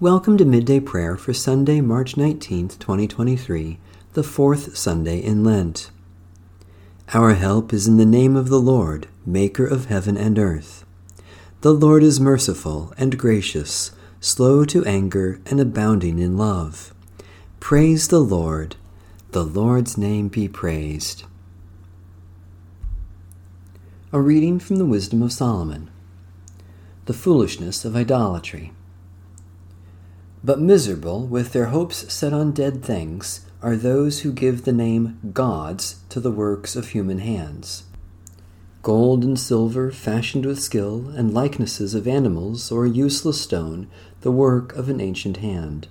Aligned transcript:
Welcome 0.00 0.38
to 0.38 0.46
Midday 0.46 0.80
Prayer 0.80 1.14
for 1.14 1.34
Sunday, 1.34 1.82
March 1.82 2.14
19th, 2.14 2.78
2023, 2.78 3.78
the 4.14 4.22
fourth 4.22 4.74
Sunday 4.74 5.18
in 5.18 5.44
Lent. 5.44 5.90
Our 7.12 7.34
help 7.34 7.74
is 7.74 7.86
in 7.86 7.98
the 7.98 8.06
name 8.06 8.34
of 8.34 8.48
the 8.48 8.60
Lord, 8.60 9.08
Maker 9.26 9.66
of 9.66 9.84
heaven 9.84 10.16
and 10.16 10.38
earth. 10.38 10.86
The 11.60 11.74
Lord 11.74 12.02
is 12.02 12.18
merciful 12.18 12.94
and 12.96 13.18
gracious, 13.18 13.92
slow 14.20 14.64
to 14.64 14.82
anger, 14.86 15.38
and 15.44 15.60
abounding 15.60 16.18
in 16.18 16.38
love. 16.38 16.94
Praise 17.60 18.08
the 18.08 18.20
Lord. 18.20 18.76
The 19.32 19.44
Lord's 19.44 19.98
name 19.98 20.28
be 20.28 20.48
praised. 20.48 21.24
A 24.14 24.20
reading 24.22 24.60
from 24.60 24.76
the 24.76 24.86
Wisdom 24.86 25.20
of 25.20 25.30
Solomon. 25.30 25.90
The 27.04 27.12
foolishness 27.12 27.84
of 27.84 27.94
idolatry. 27.94 28.72
But 30.42 30.60
miserable, 30.60 31.26
with 31.26 31.52
their 31.52 31.66
hopes 31.66 32.10
set 32.12 32.32
on 32.32 32.52
dead 32.52 32.82
things, 32.82 33.40
are 33.62 33.76
those 33.76 34.20
who 34.20 34.32
give 34.32 34.64
the 34.64 34.72
name 34.72 35.18
gods 35.34 35.96
to 36.08 36.18
the 36.18 36.30
works 36.30 36.76
of 36.76 36.88
human 36.88 37.18
hands. 37.18 37.84
Gold 38.82 39.22
and 39.22 39.38
silver 39.38 39.92
fashioned 39.92 40.46
with 40.46 40.58
skill, 40.58 41.08
and 41.14 41.34
likenesses 41.34 41.94
of 41.94 42.08
animals 42.08 42.72
or 42.72 42.86
useless 42.86 43.38
stone, 43.38 43.86
the 44.22 44.32
work 44.32 44.74
of 44.74 44.88
an 44.88 44.98
ancient 44.98 45.38
hand. 45.38 45.88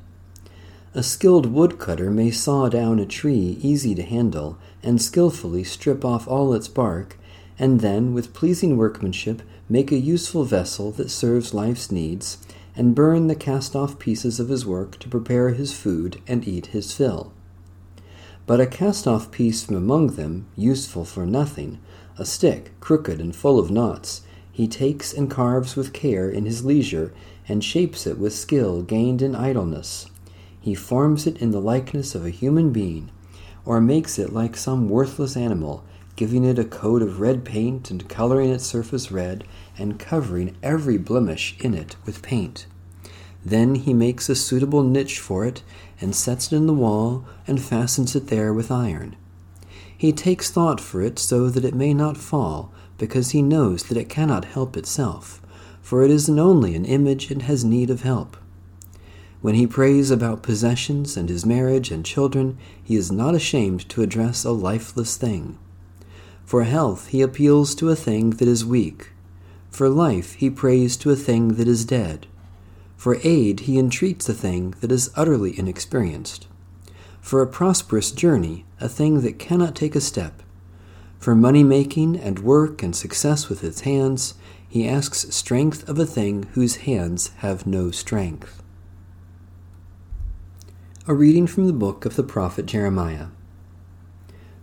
A 0.96 1.04
skilled 1.04 1.46
woodcutter 1.46 2.10
may 2.10 2.32
saw 2.32 2.68
down 2.68 2.98
a 2.98 3.06
tree 3.06 3.60
easy 3.62 3.94
to 3.94 4.02
handle, 4.02 4.58
and 4.82 5.00
skilfully 5.00 5.64
strip 5.64 6.04
off 6.04 6.28
all 6.28 6.56
its 6.56 6.68
bark, 6.68 7.20
and 7.60 7.82
then, 7.82 8.16
with 8.16 8.34
pleasing 8.34 8.76
workmanship, 8.78 9.44
make 9.70 9.92
a 9.92 10.00
useful 10.00 10.44
vessel 10.44 10.90
that 10.94 11.12
serves 11.12 11.54
life's 11.54 11.92
needs 11.92 12.40
and 12.80 12.96
burn 12.96 13.28
the 13.28 13.36
cast 13.36 13.76
off 13.76 14.00
pieces 14.00 14.40
of 14.40 14.48
his 14.48 14.66
work 14.66 14.98
to 14.98 15.10
prepare 15.10 15.50
his 15.50 15.78
food 15.78 16.22
and 16.26 16.48
eat 16.48 16.68
his 16.68 16.94
fill. 16.94 17.34
But 18.48 18.62
a 18.62 18.66
cast 18.66 19.06
off 19.06 19.32
piece 19.32 19.66
from 19.66 19.76
among 19.76 20.16
them, 20.16 20.48
useful 20.56 21.04
for 21.04 21.26
nothing, 21.26 21.80
a 22.18 22.24
stick, 22.24 22.72
crooked 22.80 23.20
and 23.20 23.36
full 23.36 23.60
of 23.60 23.70
knots, 23.70 24.22
he 24.50 24.66
takes 24.66 25.12
and 25.12 25.30
carves 25.30 25.76
with 25.76 25.92
care 25.92 26.30
in 26.30 26.46
his 26.46 26.64
leisure, 26.64 27.12
and 27.50 27.66
shapes 27.66 28.08
it 28.08 28.18
with 28.18 28.34
skill 28.34 28.82
gained 28.82 29.22
in 29.22 29.36
idleness. 29.36 30.06
He 30.62 30.74
forms 30.74 31.28
it 31.28 31.36
in 31.42 31.52
the 31.52 31.60
likeness 31.60 32.16
of 32.16 32.26
a 32.26 32.30
human 32.30 32.72
being, 32.72 33.12
or 33.66 33.82
makes 33.82 34.18
it 34.18 34.32
like 34.32 34.56
some 34.56 34.88
worthless 34.88 35.36
animal, 35.36 35.84
giving 36.20 36.44
it 36.44 36.60
a 36.60 36.66
coat 36.66 37.02
of 37.02 37.22
red 37.22 37.46
paint 37.46 37.90
and 37.90 38.10
coloring 38.10 38.50
its 38.50 38.66
surface 38.66 39.10
red, 39.10 39.42
and 39.78 39.98
covering 39.98 40.54
every 40.62 40.98
blemish 40.98 41.56
in 41.62 41.74
it 41.74 41.96
with 42.06 42.22
paint. 42.22 42.66
Then 43.46 43.76
he 43.76 43.94
makes 43.94 44.28
a 44.28 44.36
suitable 44.36 44.84
niche 44.84 45.18
for 45.18 45.46
it, 45.46 45.64
and 46.02 46.14
sets 46.14 46.52
it 46.52 46.58
in 46.58 46.68
the 46.68 46.74
wall, 46.74 47.24
and 47.48 47.62
fastens 47.62 48.18
it 48.18 48.28
there 48.28 48.54
with 48.54 48.70
iron. 48.70 49.16
He 49.98 50.12
takes 50.12 50.52
thought 50.52 50.82
for 50.82 51.02
it 51.02 51.20
so 51.20 51.50
that 51.50 51.64
it 51.64 51.74
may 51.74 51.94
not 51.94 52.18
fall, 52.18 52.74
because 52.98 53.30
he 53.30 53.42
knows 53.42 53.84
that 53.84 53.98
it 53.98 54.10
cannot 54.10 54.44
help 54.44 54.76
itself, 54.76 55.42
for 55.82 56.04
it 56.04 56.12
is 56.12 56.30
only 56.30 56.76
an 56.76 56.84
image 56.84 57.32
and 57.32 57.44
has 57.44 57.64
need 57.64 57.90
of 57.90 58.02
help. 58.02 58.36
When 59.40 59.56
he 59.56 59.66
prays 59.66 60.12
about 60.12 60.44
possessions 60.44 61.16
and 61.16 61.30
his 61.30 61.46
marriage 61.46 61.92
and 61.92 62.06
children, 62.06 62.58
he 62.84 62.98
is 62.98 63.10
not 63.10 63.36
ashamed 63.36 63.88
to 63.88 64.02
address 64.02 64.44
a 64.44 64.52
lifeless 64.52 65.16
thing. 65.16 65.58
For 66.50 66.64
health, 66.64 67.10
he 67.10 67.22
appeals 67.22 67.76
to 67.76 67.90
a 67.90 67.96
thing 67.96 68.32
that 68.32 68.48
is 68.48 68.66
weak. 68.66 69.12
For 69.70 69.88
life, 69.88 70.34
he 70.34 70.50
prays 70.50 70.98
to 70.98 71.12
a 71.12 71.16
thing 71.16 71.50
that 71.58 71.68
is 71.68 71.86
dead. 71.86 72.26
For 72.98 73.20
aid, 73.24 73.60
he 73.60 73.78
entreats 73.78 74.28
a 74.28 74.34
thing 74.34 74.74
that 74.82 74.92
is 74.92 75.12
utterly 75.16 75.60
inexperienced. 75.60 76.48
For 77.22 77.44
a 77.44 77.48
prosperous 77.48 78.10
journey, 78.10 78.66
a 78.82 78.90
thing 78.90 79.22
that 79.22 79.38
cannot 79.38 79.76
take 79.76 79.96
a 79.96 80.02
step. 80.02 80.42
For 81.20 81.36
money 81.36 81.64
making 81.64 82.16
and 82.16 82.40
work 82.40 82.82
and 82.82 82.96
success 82.96 83.48
with 83.48 83.64
its 83.64 83.82
hands, 83.82 84.34
he 84.68 84.88
asks 84.88 85.28
strength 85.30 85.88
of 85.88 86.00
a 86.00 86.06
thing 86.08 86.48
whose 86.54 86.78
hands 86.78 87.28
have 87.44 87.68
no 87.68 87.92
strength. 87.92 88.64
A 91.06 91.14
reading 91.14 91.46
from 91.46 91.68
the 91.68 91.74
book 91.74 92.06
of 92.06 92.16
the 92.16 92.24
prophet 92.24 92.66
Jeremiah. 92.66 93.28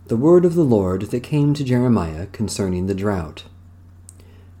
The 0.07 0.15
word 0.15 0.45
of 0.45 0.55
the 0.55 0.63
Lord 0.63 1.01
that 1.01 1.19
came 1.19 1.53
to 1.53 1.65
Jeremiah 1.65 2.27
concerning 2.27 2.87
the 2.87 2.95
drought. 2.95 3.43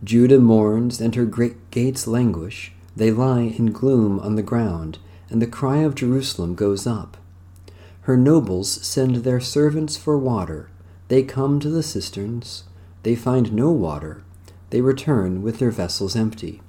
Judah 0.03 0.39
mourns, 0.39 0.99
and 0.99 1.15
her 1.15 1.23
great 1.23 1.71
gates 1.71 2.05
languish. 2.05 2.73
They 2.97 3.11
lie 3.11 3.53
in 3.57 3.67
gloom 3.67 4.19
on 4.19 4.35
the 4.35 4.41
ground, 4.41 4.99
and 5.29 5.41
the 5.41 5.47
cry 5.47 5.77
of 5.77 5.95
Jerusalem 5.95 6.53
goes 6.53 6.85
up. 6.85 7.15
Her 8.01 8.17
nobles 8.17 8.85
send 8.85 9.17
their 9.17 9.39
servants 9.39 9.95
for 9.95 10.17
water. 10.17 10.69
They 11.07 11.23
come 11.23 11.61
to 11.61 11.69
the 11.69 11.81
cisterns. 11.81 12.65
They 13.03 13.15
find 13.15 13.53
no 13.53 13.71
water. 13.71 14.23
They 14.71 14.81
return 14.81 15.41
with 15.41 15.59
their 15.59 15.71
vessels 15.71 16.17
empty. 16.17 16.61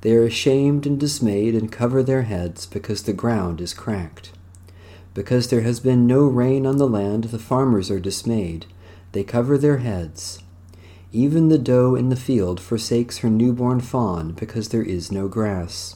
They 0.00 0.16
are 0.16 0.24
ashamed 0.24 0.84
and 0.84 0.98
dismayed 0.98 1.54
and 1.54 1.70
cover 1.70 2.02
their 2.02 2.22
heads 2.22 2.66
because 2.66 3.04
the 3.04 3.12
ground 3.12 3.60
is 3.60 3.72
cracked. 3.72 4.32
Because 5.14 5.48
there 5.48 5.60
has 5.60 5.78
been 5.78 6.08
no 6.08 6.24
rain 6.26 6.66
on 6.66 6.76
the 6.76 6.88
land, 6.88 7.24
the 7.24 7.38
farmers 7.38 7.88
are 7.90 8.00
dismayed. 8.00 8.66
They 9.12 9.22
cover 9.22 9.56
their 9.56 9.78
heads. 9.78 10.40
Even 11.12 11.48
the 11.48 11.58
doe 11.58 11.94
in 11.94 12.08
the 12.08 12.16
field 12.16 12.60
forsakes 12.60 13.18
her 13.18 13.30
newborn 13.30 13.78
fawn 13.78 14.32
because 14.32 14.70
there 14.70 14.82
is 14.82 15.12
no 15.12 15.28
grass. 15.28 15.94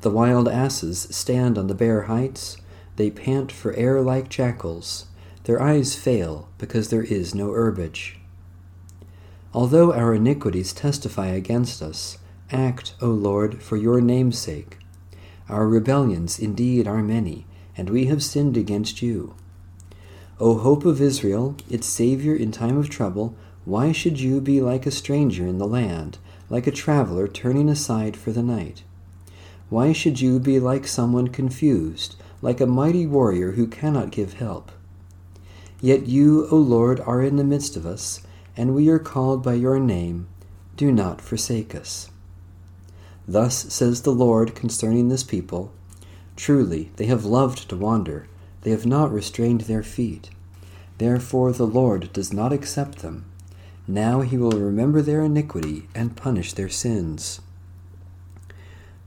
The 0.00 0.10
wild 0.10 0.48
asses 0.48 1.06
stand 1.10 1.58
on 1.58 1.66
the 1.66 1.74
bare 1.74 2.04
heights. 2.04 2.56
They 2.96 3.10
pant 3.10 3.52
for 3.52 3.74
air 3.74 4.00
like 4.00 4.30
jackals. 4.30 5.04
Their 5.44 5.60
eyes 5.60 5.94
fail 5.94 6.48
because 6.56 6.88
there 6.88 7.02
is 7.02 7.34
no 7.34 7.52
herbage. 7.52 8.18
Although 9.52 9.92
our 9.92 10.14
iniquities 10.14 10.72
testify 10.72 11.26
against 11.26 11.82
us, 11.82 12.16
act, 12.50 12.94
O 13.02 13.08
Lord, 13.08 13.62
for 13.62 13.76
your 13.76 14.00
name's 14.00 14.38
sake. 14.38 14.78
Our 15.50 15.68
rebellions 15.68 16.38
indeed 16.38 16.88
are 16.88 17.02
many 17.02 17.46
and 17.76 17.90
we 17.90 18.06
have 18.06 18.22
sinned 18.22 18.56
against 18.56 19.02
you. 19.02 19.34
O 20.40 20.58
hope 20.58 20.84
of 20.84 21.00
Israel, 21.00 21.56
its 21.70 21.86
Saviour 21.86 22.34
in 22.34 22.50
time 22.50 22.76
of 22.76 22.90
trouble, 22.90 23.34
why 23.64 23.92
should 23.92 24.20
you 24.20 24.40
be 24.40 24.60
like 24.60 24.86
a 24.86 24.90
stranger 24.90 25.46
in 25.46 25.58
the 25.58 25.66
land, 25.66 26.18
like 26.50 26.66
a 26.66 26.72
traveler 26.72 27.28
turning 27.28 27.68
aside 27.68 28.16
for 28.16 28.32
the 28.32 28.42
night? 28.42 28.82
Why 29.68 29.92
should 29.92 30.20
you 30.20 30.38
be 30.38 30.58
like 30.58 30.86
someone 30.86 31.28
confused, 31.28 32.16
like 32.42 32.60
a 32.60 32.66
mighty 32.66 33.06
warrior 33.06 33.52
who 33.52 33.66
cannot 33.66 34.10
give 34.10 34.34
help? 34.34 34.72
Yet 35.80 36.06
you, 36.06 36.46
O 36.50 36.56
Lord, 36.56 37.00
are 37.00 37.22
in 37.22 37.36
the 37.36 37.44
midst 37.44 37.76
of 37.76 37.86
us, 37.86 38.20
and 38.56 38.74
we 38.74 38.88
are 38.88 38.98
called 38.98 39.42
by 39.42 39.54
your 39.54 39.78
name. 39.78 40.28
Do 40.76 40.92
not 40.92 41.20
forsake 41.20 41.74
us. 41.74 42.10
Thus 43.26 43.72
says 43.72 44.02
the 44.02 44.10
Lord 44.10 44.54
concerning 44.54 45.08
this 45.08 45.22
people 45.22 45.72
Truly, 46.42 46.90
they 46.96 47.06
have 47.06 47.24
loved 47.24 47.68
to 47.68 47.76
wander, 47.76 48.26
they 48.62 48.72
have 48.72 48.84
not 48.84 49.12
restrained 49.12 49.60
their 49.60 49.84
feet. 49.84 50.28
Therefore 50.98 51.52
the 51.52 51.68
Lord 51.68 52.12
does 52.12 52.32
not 52.32 52.52
accept 52.52 52.98
them. 52.98 53.26
Now 53.86 54.22
he 54.22 54.36
will 54.36 54.50
remember 54.50 55.02
their 55.02 55.22
iniquity 55.22 55.86
and 55.94 56.16
punish 56.16 56.52
their 56.52 56.68
sins. 56.68 57.40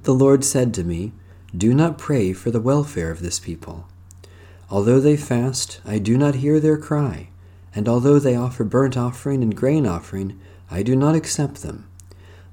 The 0.04 0.14
Lord 0.14 0.46
said 0.46 0.74
to 0.76 0.86
me, 0.86 1.12
Do 1.54 1.74
not 1.74 1.98
pray 1.98 2.32
for 2.32 2.52
the 2.52 2.62
welfare 2.62 3.12
of 3.12 3.20
this 3.20 3.38
people. 3.38 3.86
Although 4.70 5.02
they 5.02 5.18
fast, 5.18 5.82
I 5.84 6.00
do 6.00 6.18
not 6.18 6.36
hear 6.36 6.62
their 6.62 6.78
cry, 6.78 7.28
and 7.76 7.90
although 7.90 8.18
they 8.18 8.38
offer 8.38 8.64
burnt 8.64 8.96
offering 8.96 9.44
and 9.44 9.54
grain 9.54 9.86
offering, 9.86 10.40
I 10.72 10.84
do 10.84 10.96
not 10.96 11.16
accept 11.16 11.64
them. 11.64 11.90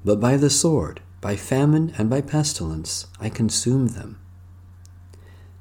But 0.05 0.19
by 0.19 0.37
the 0.37 0.51
sword, 0.51 1.01
by 1.21 1.37
famine, 1.37 1.95
and 1.97 2.11
by 2.11 2.21
pestilence, 2.21 3.07
I 3.21 3.29
consume 3.29 3.87
them. 3.87 4.19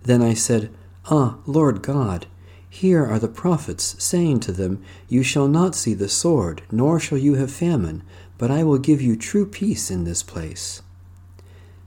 Then 0.03 0.21
I 0.21 0.33
said, 0.33 0.69
Ah, 1.05 1.37
Lord 1.45 1.81
God, 1.81 2.27
here 2.69 3.05
are 3.05 3.19
the 3.19 3.27
prophets 3.27 3.95
saying 4.03 4.39
to 4.41 4.51
them, 4.51 4.81
You 5.09 5.23
shall 5.23 5.47
not 5.47 5.75
see 5.75 5.93
the 5.93 6.09
sword, 6.09 6.61
nor 6.71 6.99
shall 6.99 7.17
you 7.17 7.35
have 7.35 7.51
famine, 7.51 8.01
but 8.37 8.49
I 8.49 8.63
will 8.63 8.77
give 8.77 9.01
you 9.01 9.15
true 9.15 9.45
peace 9.45 9.91
in 9.91 10.05
this 10.05 10.23
place. 10.23 10.81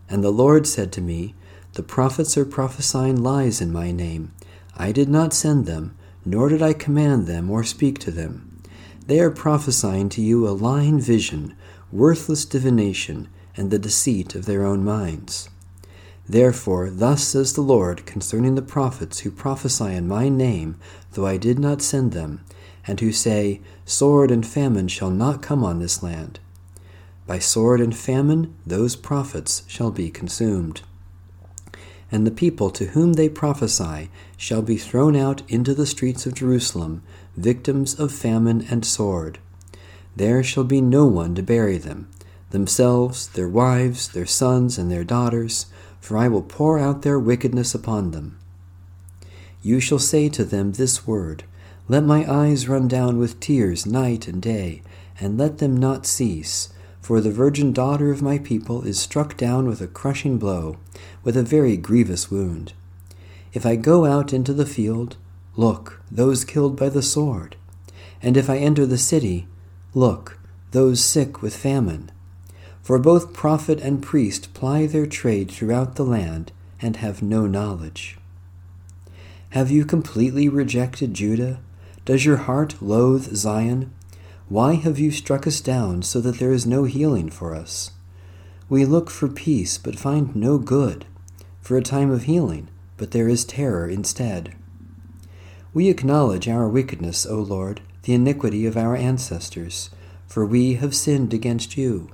And 0.08 0.22
the 0.22 0.30
Lord 0.30 0.66
said 0.66 0.92
to 0.92 1.00
me, 1.00 1.34
The 1.72 1.82
prophets 1.82 2.36
are 2.36 2.44
prophesying 2.44 3.22
lies 3.22 3.60
in 3.60 3.72
my 3.72 3.92
name. 3.92 4.32
I 4.76 4.92
did 4.92 5.08
not 5.08 5.32
send 5.32 5.66
them, 5.66 5.96
nor 6.24 6.48
did 6.48 6.62
I 6.62 6.72
command 6.74 7.26
them 7.26 7.50
or 7.50 7.64
speak 7.64 7.98
to 8.00 8.10
them. 8.10 8.62
They 9.06 9.20
are 9.20 9.30
prophesying 9.30 10.08
to 10.10 10.22
you 10.22 10.46
a 10.46 10.50
lying 10.50 11.00
vision, 11.00 11.54
worthless 11.90 12.44
divination, 12.44 13.28
and 13.56 13.70
the 13.70 13.78
deceit 13.78 14.34
of 14.34 14.46
their 14.46 14.64
own 14.64 14.84
minds. 14.84 15.48
Therefore, 16.28 16.88
thus 16.90 17.22
says 17.24 17.52
the 17.52 17.60
Lord 17.60 18.06
concerning 18.06 18.54
the 18.54 18.62
prophets 18.62 19.20
who 19.20 19.30
prophesy 19.30 19.92
in 19.94 20.08
my 20.08 20.28
name, 20.28 20.76
though 21.12 21.26
I 21.26 21.36
did 21.36 21.58
not 21.58 21.82
send 21.82 22.12
them, 22.12 22.40
and 22.86 22.98
who 23.00 23.12
say, 23.12 23.60
Sword 23.84 24.30
and 24.30 24.46
famine 24.46 24.88
shall 24.88 25.10
not 25.10 25.42
come 25.42 25.62
on 25.62 25.78
this 25.80 26.02
land. 26.02 26.40
By 27.26 27.38
sword 27.38 27.80
and 27.80 27.96
famine 27.96 28.54
those 28.66 28.96
prophets 28.96 29.62
shall 29.66 29.90
be 29.90 30.10
consumed. 30.10 30.82
and 32.14 32.26
the 32.26 32.30
people 32.30 32.70
to 32.70 32.86
whom 32.86 33.14
they 33.14 33.28
prophesy 33.28 34.08
shall 34.36 34.62
be 34.62 34.76
thrown 34.76 35.16
out 35.16 35.42
into 35.48 35.74
the 35.74 35.84
streets 35.86 36.26
of 36.26 36.34
Jerusalem, 36.34 37.02
victims 37.36 37.98
of 37.98 38.12
famine 38.12 38.64
and 38.70 38.84
sword. 38.84 39.38
There 40.14 40.42
shall 40.44 40.62
be 40.62 40.80
no 40.80 41.06
one 41.06 41.34
to 41.34 41.42
bury 41.42 41.76
them, 41.76 42.08
themselves, 42.50 43.26
their 43.28 43.48
wives, 43.48 44.06
their 44.08 44.26
sons, 44.26 44.78
and 44.78 44.90
their 44.92 45.02
daughters, 45.02 45.66
for 46.04 46.18
I 46.18 46.28
will 46.28 46.42
pour 46.42 46.78
out 46.78 47.00
their 47.00 47.18
wickedness 47.18 47.74
upon 47.74 48.10
them. 48.10 48.36
You 49.62 49.80
shall 49.80 49.98
say 49.98 50.28
to 50.28 50.44
them 50.44 50.72
this 50.72 51.06
word 51.06 51.44
Let 51.88 52.04
my 52.04 52.30
eyes 52.30 52.68
run 52.68 52.88
down 52.88 53.16
with 53.16 53.40
tears 53.40 53.86
night 53.86 54.28
and 54.28 54.42
day, 54.42 54.82
and 55.18 55.38
let 55.38 55.58
them 55.58 55.74
not 55.78 56.04
cease. 56.04 56.68
For 57.00 57.22
the 57.22 57.30
virgin 57.30 57.72
daughter 57.72 58.10
of 58.10 58.20
my 58.20 58.36
people 58.36 58.82
is 58.82 59.00
struck 59.00 59.38
down 59.38 59.66
with 59.66 59.80
a 59.80 59.86
crushing 59.86 60.36
blow, 60.36 60.76
with 61.22 61.38
a 61.38 61.42
very 61.42 61.78
grievous 61.78 62.30
wound. 62.30 62.74
If 63.54 63.64
I 63.64 63.76
go 63.76 64.04
out 64.04 64.34
into 64.34 64.52
the 64.52 64.66
field, 64.66 65.16
look, 65.56 66.02
those 66.10 66.44
killed 66.44 66.78
by 66.78 66.90
the 66.90 67.00
sword. 67.00 67.56
And 68.20 68.36
if 68.36 68.50
I 68.50 68.58
enter 68.58 68.84
the 68.84 68.98
city, 68.98 69.46
look, 69.94 70.38
those 70.72 71.02
sick 71.02 71.40
with 71.40 71.56
famine. 71.56 72.10
For 72.84 72.98
both 72.98 73.32
prophet 73.32 73.80
and 73.80 74.02
priest 74.02 74.52
ply 74.52 74.86
their 74.86 75.06
trade 75.06 75.50
throughout 75.50 75.96
the 75.96 76.04
land 76.04 76.52
and 76.82 76.96
have 76.96 77.22
no 77.22 77.46
knowledge. 77.46 78.18
Have 79.50 79.70
you 79.70 79.86
completely 79.86 80.50
rejected 80.50 81.14
Judah? 81.14 81.60
Does 82.04 82.26
your 82.26 82.36
heart 82.36 82.82
loathe 82.82 83.34
Zion? 83.34 83.90
Why 84.50 84.74
have 84.74 84.98
you 84.98 85.10
struck 85.10 85.46
us 85.46 85.62
down 85.62 86.02
so 86.02 86.20
that 86.20 86.38
there 86.38 86.52
is 86.52 86.66
no 86.66 86.84
healing 86.84 87.30
for 87.30 87.54
us? 87.54 87.92
We 88.68 88.84
look 88.84 89.08
for 89.08 89.28
peace, 89.28 89.78
but 89.78 89.98
find 89.98 90.36
no 90.36 90.58
good, 90.58 91.06
for 91.62 91.78
a 91.78 91.82
time 91.82 92.10
of 92.10 92.24
healing, 92.24 92.68
but 92.98 93.12
there 93.12 93.30
is 93.30 93.46
terror 93.46 93.88
instead. 93.88 94.54
We 95.72 95.88
acknowledge 95.88 96.48
our 96.48 96.68
wickedness, 96.68 97.24
O 97.24 97.36
Lord, 97.36 97.80
the 98.02 98.12
iniquity 98.12 98.66
of 98.66 98.76
our 98.76 98.94
ancestors, 98.94 99.88
for 100.26 100.44
we 100.44 100.74
have 100.74 100.94
sinned 100.94 101.32
against 101.32 101.78
you. 101.78 102.10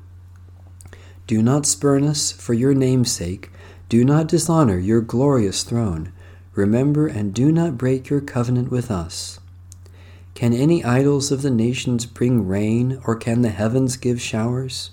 Do 1.30 1.42
not 1.42 1.64
spurn 1.64 2.02
us 2.02 2.32
for 2.32 2.54
your 2.54 2.74
name's 2.74 3.12
sake. 3.12 3.52
Do 3.88 4.04
not 4.04 4.26
dishonor 4.26 4.78
your 4.78 5.00
glorious 5.00 5.62
throne. 5.62 6.12
Remember 6.56 7.06
and 7.06 7.32
do 7.32 7.52
not 7.52 7.78
break 7.78 8.10
your 8.10 8.20
covenant 8.20 8.68
with 8.68 8.90
us. 8.90 9.38
Can 10.34 10.52
any 10.52 10.82
idols 10.82 11.30
of 11.30 11.42
the 11.42 11.50
nations 11.50 12.04
bring 12.04 12.48
rain, 12.48 13.00
or 13.06 13.14
can 13.14 13.42
the 13.42 13.50
heavens 13.50 13.96
give 13.96 14.20
showers? 14.20 14.90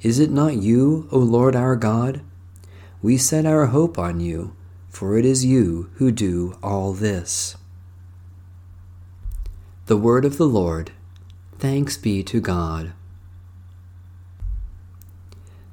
Is 0.00 0.18
it 0.18 0.30
not 0.30 0.54
you, 0.54 1.08
O 1.12 1.18
Lord 1.18 1.54
our 1.54 1.76
God? 1.76 2.22
We 3.02 3.18
set 3.18 3.44
our 3.44 3.66
hope 3.66 3.98
on 3.98 4.18
you, 4.18 4.56
for 4.88 5.18
it 5.18 5.26
is 5.26 5.44
you 5.44 5.90
who 5.96 6.10
do 6.10 6.56
all 6.62 6.94
this. 6.94 7.54
The 9.88 9.98
Word 9.98 10.24
of 10.24 10.38
the 10.38 10.48
Lord. 10.48 10.92
Thanks 11.58 11.98
be 11.98 12.22
to 12.22 12.40
God. 12.40 12.94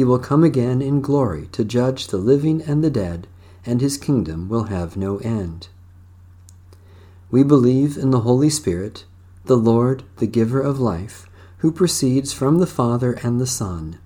He 0.00 0.04
will 0.04 0.18
come 0.18 0.42
again 0.42 0.80
in 0.80 1.02
glory 1.02 1.50
to 1.52 1.62
judge 1.62 2.06
the 2.06 2.16
living 2.16 2.62
and 2.62 2.82
the 2.82 2.88
dead, 2.88 3.26
and 3.66 3.82
his 3.82 3.98
kingdom 3.98 4.48
will 4.48 4.62
have 4.72 4.96
no 4.96 5.18
end. 5.18 5.68
We 7.30 7.42
believe 7.42 7.98
in 7.98 8.10
the 8.10 8.20
Holy 8.20 8.48
Spirit, 8.48 9.04
the 9.44 9.58
Lord, 9.58 10.04
the 10.16 10.26
giver 10.26 10.58
of 10.58 10.80
life, 10.80 11.26
who 11.58 11.70
proceeds 11.70 12.32
from 12.32 12.60
the 12.60 12.66
Father 12.66 13.12
and 13.22 13.38
the 13.38 13.46
Son, 13.46 13.98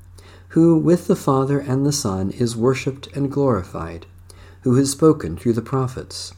who 0.48 0.76
with 0.76 1.06
the 1.06 1.14
Father 1.14 1.60
and 1.60 1.86
the 1.86 1.92
Son 1.92 2.30
is 2.30 2.56
worshipped 2.56 3.06
and 3.14 3.30
glorified, 3.30 4.04
who 4.62 4.74
has 4.74 4.90
spoken 4.90 5.36
through 5.36 5.52
the 5.52 5.62
prophets. 5.62 6.34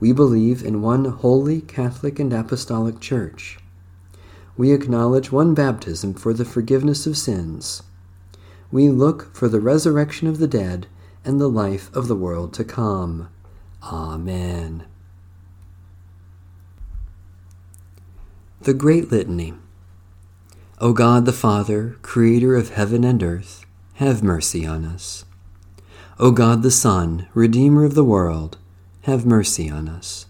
We 0.00 0.10
believe 0.10 0.64
in 0.64 0.82
one 0.82 1.04
holy, 1.04 1.60
Catholic, 1.60 2.18
and 2.18 2.32
Apostolic 2.32 2.98
Church. 2.98 3.60
We 4.56 4.72
acknowledge 4.72 5.30
one 5.30 5.54
baptism 5.54 6.14
for 6.14 6.32
the 6.32 6.44
forgiveness 6.44 7.06
of 7.06 7.16
sins 7.16 7.84
we 8.70 8.88
look 8.88 9.34
for 9.34 9.48
the 9.48 9.60
resurrection 9.60 10.28
of 10.28 10.38
the 10.38 10.46
dead 10.46 10.86
and 11.24 11.40
the 11.40 11.48
life 11.48 11.94
of 11.94 12.08
the 12.08 12.16
world 12.16 12.52
to 12.54 12.64
come. 12.64 13.28
Amen. 13.82 14.84
The 18.60 18.74
Great 18.74 19.10
Litany. 19.10 19.54
O 20.80 20.92
God 20.92 21.24
the 21.24 21.32
Father, 21.32 21.96
Creator 22.02 22.54
of 22.54 22.70
heaven 22.70 23.04
and 23.04 23.22
earth, 23.22 23.64
have 23.94 24.22
mercy 24.22 24.66
on 24.66 24.84
us. 24.84 25.24
O 26.18 26.30
God 26.30 26.62
the 26.62 26.70
Son, 26.70 27.28
Redeemer 27.34 27.84
of 27.84 27.94
the 27.94 28.04
world, 28.04 28.58
have 29.02 29.24
mercy 29.24 29.70
on 29.70 29.88
us. 29.88 30.26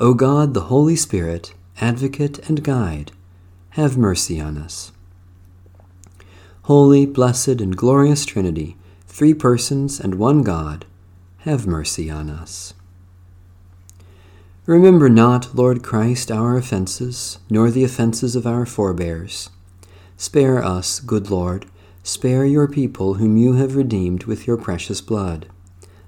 O 0.00 0.12
God 0.12 0.54
the 0.54 0.62
Holy 0.62 0.96
Spirit, 0.96 1.54
Advocate 1.80 2.38
and 2.48 2.64
Guide, 2.64 3.12
have 3.70 3.96
mercy 3.96 4.40
on 4.40 4.58
us. 4.58 4.92
Holy, 6.66 7.06
blessed, 7.06 7.60
and 7.60 7.76
glorious 7.76 8.24
Trinity, 8.24 8.76
three 9.06 9.32
persons 9.32 10.00
and 10.00 10.16
one 10.16 10.42
God, 10.42 10.84
have 11.42 11.64
mercy 11.64 12.10
on 12.10 12.28
us. 12.28 12.74
Remember 14.66 15.08
not, 15.08 15.54
Lord 15.54 15.84
Christ, 15.84 16.28
our 16.28 16.56
offences, 16.56 17.38
nor 17.48 17.70
the 17.70 17.84
offences 17.84 18.34
of 18.34 18.48
our 18.48 18.66
forebears. 18.66 19.48
Spare 20.16 20.60
us, 20.60 20.98
good 20.98 21.30
Lord, 21.30 21.66
spare 22.02 22.44
your 22.44 22.66
people 22.66 23.14
whom 23.14 23.36
you 23.36 23.52
have 23.52 23.76
redeemed 23.76 24.24
with 24.24 24.48
your 24.48 24.56
precious 24.56 25.00
blood. 25.00 25.46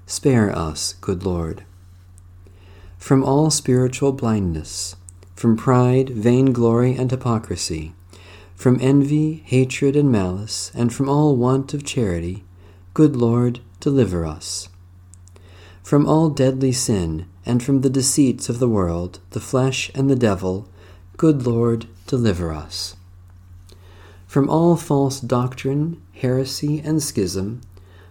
Spare 0.07 0.53
us, 0.53 0.91
good 0.99 1.23
Lord. 1.23 1.63
From 2.97 3.23
all 3.23 3.49
spiritual 3.49 4.11
blindness, 4.11 4.97
from 5.37 5.55
pride, 5.55 6.09
vainglory, 6.09 6.95
and 6.95 7.09
hypocrisy, 7.09 7.93
from 8.59 8.77
envy, 8.81 9.41
hatred, 9.45 9.95
and 9.95 10.11
malice, 10.11 10.69
and 10.75 10.93
from 10.93 11.07
all 11.07 11.33
want 11.37 11.73
of 11.73 11.81
charity, 11.81 12.43
good 12.93 13.15
Lord, 13.15 13.61
deliver 13.79 14.25
us. 14.25 14.67
From 15.81 16.05
all 16.05 16.29
deadly 16.29 16.73
sin, 16.73 17.25
and 17.45 17.63
from 17.63 17.79
the 17.79 17.89
deceits 17.89 18.49
of 18.49 18.59
the 18.59 18.67
world, 18.67 19.21
the 19.29 19.39
flesh, 19.39 19.89
and 19.95 20.09
the 20.09 20.15
devil, 20.17 20.67
good 21.15 21.47
Lord, 21.47 21.87
deliver 22.05 22.51
us. 22.51 22.97
From 24.27 24.49
all 24.49 24.75
false 24.75 25.21
doctrine, 25.21 26.01
heresy, 26.15 26.81
and 26.81 27.01
schism, 27.01 27.61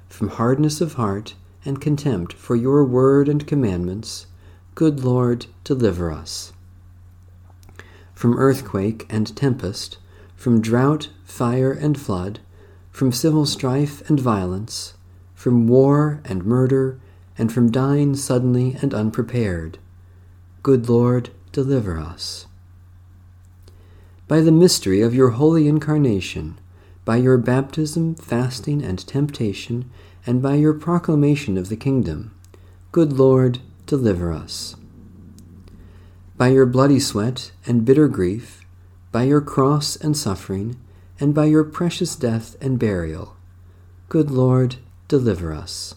from 0.09 0.29
hardness 0.29 0.81
of 0.81 0.95
heart, 0.95 1.35
and 1.63 1.79
contempt 1.79 2.33
for 2.33 2.57
your 2.57 2.87
word 2.87 3.29
and 3.29 3.47
commandments, 3.47 4.25
good 4.75 5.05
Lord, 5.05 5.45
deliver 5.63 6.11
us. 6.11 6.55
From 8.15 8.39
earthquake 8.39 9.05
and 9.11 9.37
tempest, 9.37 9.99
from 10.39 10.61
drought, 10.61 11.09
fire, 11.25 11.73
and 11.73 11.99
flood, 12.01 12.39
from 12.93 13.11
civil 13.11 13.45
strife 13.45 14.09
and 14.09 14.21
violence, 14.21 14.95
from 15.35 15.67
war 15.67 16.21
and 16.25 16.45
murder, 16.45 17.01
and 17.37 17.53
from 17.53 17.73
dying 17.73 18.15
suddenly 18.15 18.77
and 18.81 18.95
unprepared. 18.95 19.79
Good 20.63 20.89
Lord, 20.89 21.31
deliver 21.51 21.99
us. 21.99 22.47
By 24.29 24.41
the 24.41 24.53
mystery 24.53 25.01
of 25.03 25.13
your 25.13 25.31
holy 25.31 25.67
incarnation, 25.67 26.61
by 27.05 27.17
your 27.17 27.37
baptism, 27.37 28.15
fasting, 28.15 28.81
and 28.81 29.05
temptation, 29.05 29.91
and 30.25 30.41
by 30.41 30.55
your 30.55 30.73
proclamation 30.73 31.59
of 31.59 31.69
the 31.69 31.77
kingdom, 31.77 32.33
good 32.93 33.13
Lord, 33.13 33.59
deliver 33.87 34.33
us. 34.33 34.77
By 36.37 36.49
your 36.49 36.67
bloody 36.67 37.01
sweat 37.01 37.51
and 37.67 37.85
bitter 37.85 38.07
grief, 38.07 38.65
by 39.11 39.23
your 39.23 39.41
cross 39.41 39.97
and 39.97 40.17
suffering, 40.17 40.79
and 41.21 41.35
by 41.35 41.47
your 41.47 41.65
precious 41.65 42.15
death 42.15 42.57
and 42.61 42.79
burial, 42.79 43.37
good 44.09 44.31
Lord, 44.31 44.77
deliver 45.09 45.53
us. 45.53 45.95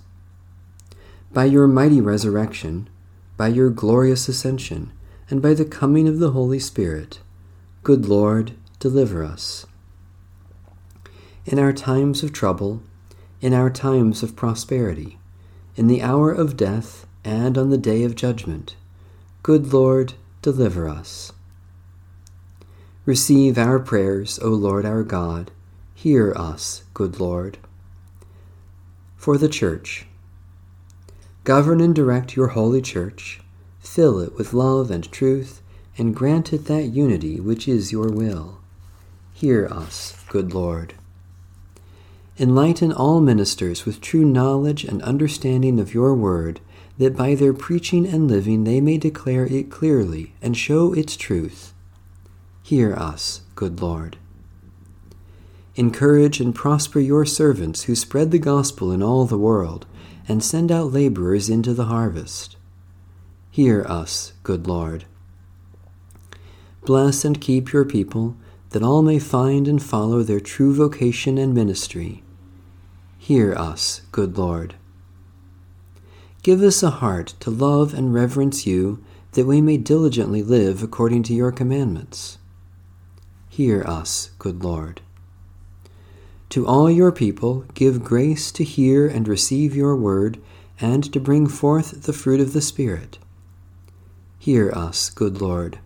By 1.34 1.46
your 1.46 1.68
mighty 1.68 2.01
resurrection, 2.01 2.89
by 3.38 3.50
your 3.50 3.70
glorious 3.70 4.27
ascension, 4.27 4.91
and 5.30 5.41
by 5.41 5.53
the 5.53 5.65
coming 5.65 6.08
of 6.08 6.20
the 6.20 6.32
Holy 6.32 6.60
Spirit, 6.60 7.20
good 7.84 8.06
Lord, 8.06 8.53
deliver 8.80 9.24
us. 9.24 9.65
In 11.46 11.60
our 11.60 11.74
times 11.74 12.24
of 12.24 12.34
trouble, 12.34 12.82
in 13.41 13.53
our 13.53 13.70
times 13.70 14.24
of 14.24 14.36
prosperity, 14.36 15.18
in 15.75 15.88
the 15.88 16.01
hour 16.01 16.32
of 16.32 16.58
death, 16.58 17.06
and 17.24 17.58
on 17.58 17.70
the 17.70 17.77
day 17.77 18.03
of 18.03 18.15
judgment, 18.15 18.75
good 19.44 19.74
Lord, 19.74 20.13
deliver 20.41 20.88
us. 20.89 21.32
Receive 23.03 23.58
our 23.58 23.79
prayers, 23.79 24.38
O 24.43 24.50
Lord 24.50 24.86
our 24.86 25.01
God. 25.01 25.50
Hear 25.96 26.34
us, 26.36 26.84
good 26.93 27.20
Lord. 27.20 27.58
For 29.17 29.39
the 29.39 29.50
Church. 29.50 30.05
Govern 31.43 31.81
and 31.81 31.96
direct 31.96 32.36
your 32.36 32.50
holy 32.50 32.79
Church, 32.79 33.41
fill 33.79 34.20
it 34.20 34.38
with 34.38 34.53
love 34.53 34.91
and 34.91 35.12
truth, 35.12 35.63
and 35.98 36.15
grant 36.15 36.53
it 36.53 36.65
that 36.65 36.89
unity 36.89 37.39
which 37.39 37.67
is 37.67 37.91
your 37.91 38.08
will. 38.08 38.60
Hear 39.34 39.65
us, 39.65 40.24
good 40.29 40.53
Lord. 40.53 40.93
Enlighten 42.38 42.93
all 42.93 43.20
ministers 43.20 43.84
with 43.84 44.00
true 44.00 44.25
knowledge 44.25 44.84
and 44.84 45.01
understanding 45.01 45.79
of 45.79 45.96
your 45.96 46.13
word, 46.13 46.60
that 47.00 47.17
by 47.17 47.34
their 47.34 47.53
preaching 47.53 48.05
and 48.05 48.27
living 48.27 48.63
they 48.63 48.79
may 48.79 49.00
declare 49.00 49.48
it 49.48 49.72
clearly 49.72 50.34
and 50.39 50.55
show 50.55 50.93
its 50.93 51.17
truth. 51.17 51.74
Hear 52.72 52.94
us, 52.94 53.42
good 53.56 53.82
Lord. 53.82 54.16
Encourage 55.75 56.40
and 56.40 56.56
prosper 56.56 57.01
your 57.01 57.25
servants 57.25 57.84
who 57.84 57.96
spread 57.96 58.32
the 58.32 58.40
gospel 58.40 58.94
in 58.94 59.04
all 59.04 59.25
the 59.25 59.38
world 59.38 59.86
and 60.25 60.42
send 60.42 60.72
out 60.72 60.94
laborers 60.94 61.50
into 61.50 61.74
the 61.74 61.88
harvest. 61.88 62.56
Hear 63.50 63.84
us, 63.90 64.32
good 64.44 64.68
Lord. 64.68 65.04
Bless 66.86 67.25
and 67.25 67.42
keep 67.42 67.74
your 67.74 67.84
people, 67.84 68.38
that 68.70 68.84
all 68.84 69.01
may 69.01 69.20
find 69.20 69.68
and 69.68 69.84
follow 69.84 70.24
their 70.24 70.40
true 70.40 70.74
vocation 70.74 71.38
and 71.38 71.54
ministry. 71.54 72.24
Hear 73.18 73.54
us, 73.54 74.00
good 74.13 74.38
Lord. 74.38 74.75
Give 76.42 76.62
us 76.62 76.82
a 76.82 76.90
heart 76.90 77.34
to 77.42 77.50
love 77.50 77.94
and 77.94 78.13
reverence 78.13 78.66
you, 78.66 79.04
that 79.34 79.46
we 79.46 79.60
may 79.60 79.75
diligently 79.75 80.42
live 80.42 80.82
according 80.82 81.24
to 81.24 81.34
your 81.34 81.51
commandments. 81.51 82.38
Hear 83.51 83.84
us, 83.84 84.31
good 84.39 84.63
Lord. 84.63 85.01
To 86.51 86.65
all 86.65 86.89
your 86.89 87.12
people, 87.12 87.65
give 87.74 88.01
grace 88.01 88.50
to 88.53 88.63
hear 88.63 89.10
and 89.10 89.27
receive 89.27 89.75
your 89.75 89.93
word, 89.93 90.39
and 90.79 91.03
to 91.12 91.20
bring 91.20 91.48
forth 91.48 92.03
the 92.03 92.13
fruit 92.13 92.39
of 92.39 92.53
the 92.53 92.62
Spirit. 92.62 93.20
Hear 94.39 94.72
us, 94.72 95.10
good 95.10 95.41
Lord. 95.41 95.79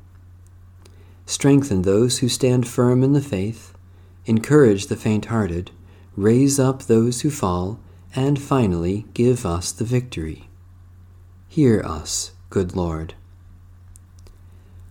Strengthen 1.26 1.82
those 1.82 2.20
who 2.20 2.30
stand 2.30 2.68
firm 2.68 3.02
in 3.02 3.14
the 3.14 3.20
faith, 3.20 3.74
encourage 4.28 4.86
the 4.86 4.96
faint 4.96 5.26
hearted, 5.26 5.72
raise 6.16 6.60
up 6.60 6.84
those 6.84 7.22
who 7.22 7.32
fall, 7.32 7.80
and 8.16 8.40
finally 8.40 9.08
give 9.16 9.44
us 9.44 9.72
the 9.72 9.86
victory. 9.86 10.50
Hear 11.48 11.82
us, 11.82 12.34
good 12.52 12.76
Lord. 12.76 13.16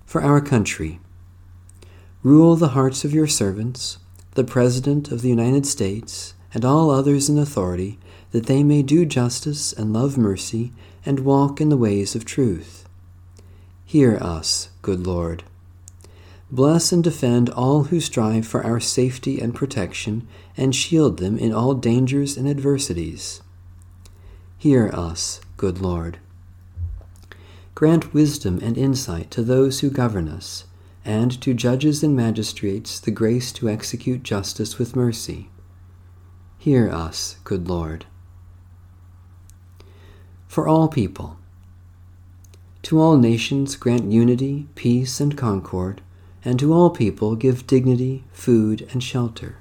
For 0.04 0.20
our 0.20 0.40
country, 0.40 0.98
rule 2.24 2.56
the 2.56 2.68
hearts 2.68 3.04
of 3.04 3.14
your 3.14 3.28
servants 3.28 3.98
the 4.34 4.44
President 4.44 5.12
of 5.12 5.22
the 5.22 5.28
United 5.28 5.64
States, 5.64 6.34
and 6.52 6.64
all 6.64 6.90
others 6.90 7.28
in 7.28 7.38
authority, 7.38 7.98
that 8.32 8.46
they 8.46 8.64
may 8.64 8.82
do 8.82 9.04
justice 9.04 9.72
and 9.72 9.92
love 9.92 10.18
mercy 10.18 10.72
and 11.06 11.20
walk 11.20 11.60
in 11.60 11.68
the 11.68 11.76
ways 11.76 12.16
of 12.16 12.24
truth. 12.24 12.88
Hear 13.84 14.16
us, 14.16 14.70
good 14.82 15.06
Lord. 15.06 15.44
Bless 16.50 16.90
and 16.90 17.02
defend 17.02 17.48
all 17.50 17.84
who 17.84 18.00
strive 18.00 18.46
for 18.46 18.64
our 18.64 18.80
safety 18.80 19.40
and 19.40 19.54
protection, 19.54 20.26
and 20.56 20.74
shield 20.74 21.18
them 21.18 21.38
in 21.38 21.52
all 21.52 21.74
dangers 21.74 22.36
and 22.36 22.48
adversities. 22.48 23.40
Hear 24.58 24.90
us, 24.92 25.40
good 25.56 25.80
Lord. 25.80 26.18
Grant 27.74 28.12
wisdom 28.12 28.58
and 28.62 28.76
insight 28.76 29.30
to 29.32 29.42
those 29.42 29.80
who 29.80 29.90
govern 29.90 30.28
us 30.28 30.64
and 31.04 31.40
to 31.42 31.52
judges 31.52 32.02
and 32.02 32.16
magistrates 32.16 32.98
the 32.98 33.10
grace 33.10 33.52
to 33.52 33.68
execute 33.68 34.22
justice 34.22 34.78
with 34.78 34.96
mercy. 34.96 35.50
Hear 36.58 36.90
us, 36.90 37.36
good 37.44 37.68
Lord. 37.68 38.06
For 40.48 40.66
all 40.66 40.88
people, 40.88 41.38
to 42.82 43.00
all 43.00 43.16
nations 43.16 43.76
grant 43.76 44.10
unity, 44.10 44.68
peace, 44.74 45.20
and 45.20 45.36
concord, 45.36 46.00
and 46.44 46.58
to 46.58 46.72
all 46.72 46.90
people 46.90 47.34
give 47.34 47.66
dignity, 47.66 48.24
food, 48.32 48.86
and 48.92 49.02
shelter. 49.02 49.56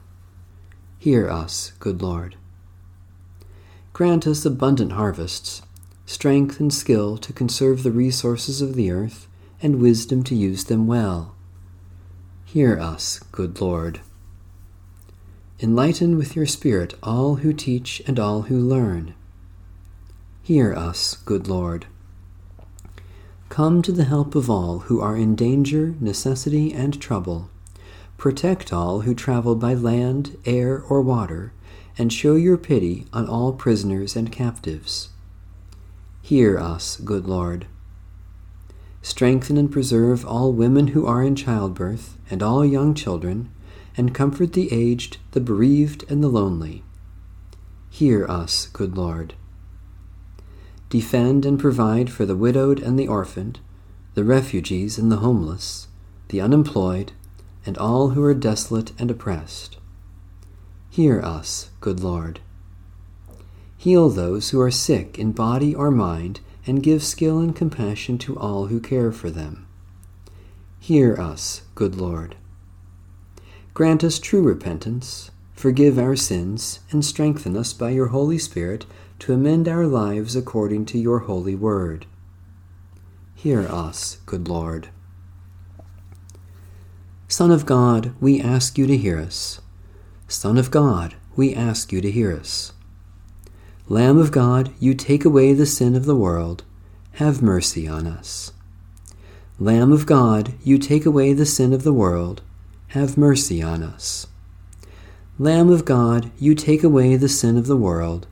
Hear 1.00 1.30
us, 1.30 1.74
good 1.80 2.02
Lord. 2.02 2.36
Grant 3.92 4.28
us 4.28 4.46
abundant 4.46 4.94
harvests, 4.94 5.62
strength 6.06 6.60
and 6.60 6.74
skill 6.74 7.18
to 7.18 7.34
conserve 7.34 7.84
the 7.84 7.92
resources 7.92 8.62
of 8.62 8.76
the 8.76 8.92
earth, 8.92 9.28
and 9.64 9.82
wisdom 9.82 10.24
to 10.26 10.36
use 10.36 10.66
them 10.66 10.86
well. 10.86 11.34
Hear 12.46 12.78
us, 12.78 13.18
good 13.32 13.60
Lord. 13.60 14.02
Enlighten 15.60 16.18
with 16.18 16.36
your 16.36 16.46
Spirit 16.46 16.94
all 17.02 17.36
who 17.36 17.54
teach 17.54 18.02
and 18.06 18.20
all 18.20 18.44
who 18.44 18.60
learn. 18.60 19.16
Hear 20.44 20.74
us, 20.74 21.16
good 21.16 21.48
Lord. 21.48 21.88
Come 23.48 23.82
to 23.82 23.92
the 23.92 24.04
help 24.04 24.36
of 24.36 24.50
all 24.50 24.80
who 24.80 25.00
are 25.00 25.16
in 25.16 25.36
danger, 25.36 25.96
necessity, 26.00 26.74
and 26.74 27.00
trouble. 27.00 27.50
Protect 28.18 28.74
all 28.74 29.02
who 29.02 29.16
travel 29.16 29.56
by 29.56 29.74
land, 29.74 30.38
air, 30.46 30.82
or 30.82 31.02
water, 31.02 31.54
and 31.98 32.12
show 32.12 32.36
your 32.36 32.58
pity 32.58 33.06
on 33.14 33.28
all 33.28 33.54
prisoners 33.54 34.16
and 34.16 34.32
captives. 34.32 35.10
Hear 36.22 36.58
us, 36.58 36.98
good 36.98 37.26
Lord. 37.26 37.68
Strengthen 39.04 39.58
and 39.58 39.70
preserve 39.70 40.26
all 40.26 40.54
women 40.54 40.88
who 40.88 41.06
are 41.06 41.22
in 41.22 41.36
childbirth, 41.36 42.18
and 42.32 42.42
all 42.42 42.66
young 42.66 42.94
children, 42.94 43.52
and 43.98 44.16
comfort 44.16 44.54
the 44.54 44.72
aged, 44.72 45.18
the 45.32 45.42
bereaved, 45.42 46.06
and 46.10 46.24
the 46.24 46.30
lonely. 46.30 46.84
Hear 47.90 48.26
us, 48.26 48.68
good 48.68 48.98
Lord. 48.98 49.36
Defend 50.90 51.46
and 51.46 51.60
provide 51.60 52.10
for 52.10 52.26
the 52.26 52.36
widowed 52.36 52.80
and 52.80 52.98
the 52.98 53.10
orphaned, 53.10 53.60
the 54.14 54.24
refugees 54.24 54.98
and 54.98 55.12
the 55.12 55.18
homeless, 55.18 55.90
the 56.30 56.40
unemployed, 56.40 57.12
and 57.66 57.78
all 57.78 58.12
who 58.12 58.24
are 58.24 58.34
desolate 58.34 58.94
and 58.98 59.12
oppressed. 59.12 59.78
Hear 60.90 61.20
us, 61.22 61.72
good 61.82 62.00
Lord. 62.00 62.40
Heal 63.76 64.10
those 64.10 64.52
who 64.52 64.62
are 64.62 64.72
sick 64.72 65.20
in 65.20 65.34
body 65.34 65.76
or 65.76 65.92
mind 65.92 66.40
and 66.66 66.84
give 66.84 67.04
skill 67.04 67.40
and 67.40 67.56
compassion 67.56 68.18
to 68.18 68.38
all 68.38 68.68
who 68.68 68.80
care 68.80 69.12
for 69.12 69.30
them. 69.30 69.68
Hear 70.80 71.20
us, 71.20 71.62
good 71.76 71.96
Lord. 71.96 72.36
Grant 73.74 74.04
us 74.04 74.20
true 74.20 74.44
repentance, 74.44 75.32
forgive 75.54 75.98
our 75.98 76.16
sins, 76.16 76.82
and 76.92 77.04
strengthen 77.04 77.58
us 77.58 77.74
by 77.74 77.90
your 77.90 78.08
Holy 78.08 78.38
Spirit 78.38 78.86
to 79.20 79.34
amend 79.34 79.68
our 79.68 79.88
lives 79.88 80.36
according 80.36 80.86
to 80.88 81.00
your 81.00 81.20
holy 81.20 81.56
word. 81.56 82.06
Hear 83.36 83.62
us, 83.62 84.18
good 84.26 84.48
Lord. 84.48 84.90
Son 87.28 87.50
of 87.50 87.66
God, 87.66 88.14
we 88.20 88.40
ask 88.40 88.78
you 88.78 88.86
to 88.86 88.96
hear 88.96 89.18
us. 89.18 89.60
Son 90.28 90.58
of 90.58 90.70
God, 90.70 91.16
we 91.36 91.56
ask 91.56 91.92
you 91.92 92.00
to 92.00 92.12
hear 92.12 92.36
us. 92.36 92.74
Lamb 93.90 94.18
of 94.18 94.32
God, 94.32 94.74
you 94.80 94.94
take 94.94 95.26
away 95.26 95.54
the 95.54 95.66
sin 95.66 95.94
of 95.94 96.06
the 96.06 96.16
world, 96.16 96.64
have 97.14 97.42
mercy 97.42 97.86
on 97.86 98.08
us. 98.08 98.54
Lamb 99.60 99.92
of 99.92 100.06
God, 100.06 100.54
you 100.64 100.78
take 100.78 101.06
away 101.06 101.34
the 101.34 101.46
sin 101.46 101.74
of 101.74 101.84
the 101.84 101.92
world, 101.92 102.42
have 102.88 103.18
mercy 103.18 103.62
on 103.62 103.84
us. 103.84 104.28
Lamb 105.38 105.70
of 105.70 105.84
God, 105.84 106.32
you 106.40 106.56
take 106.56 106.82
away 106.82 107.18
the 107.18 107.28
sin 107.28 107.58
of 107.58 107.68
the 107.68 107.76
world, 107.76 108.26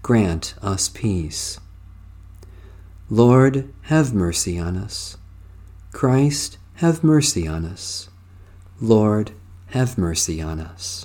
grant 0.00 0.54
us 0.62 0.88
peace. 0.88 1.60
Lord, 3.10 3.72
have 3.82 4.14
mercy 4.14 4.58
on 4.58 4.78
us. 4.78 5.18
Christ, 5.92 6.56
have 6.76 7.04
mercy 7.04 7.46
on 7.46 7.66
us. 7.66 8.08
Lord, 8.80 9.32
have 9.68 9.98
mercy 9.98 10.40
on 10.40 10.58
us. 10.58 11.04